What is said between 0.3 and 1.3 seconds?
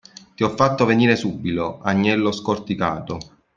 Ti ho fatto venire